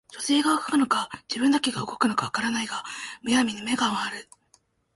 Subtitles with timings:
[0.11, 2.83] 書生が動くのか自分だけが動くのか分からないが
[3.21, 4.29] 無闇に眼が廻る